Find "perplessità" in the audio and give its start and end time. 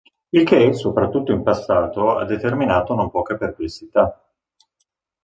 3.37-4.19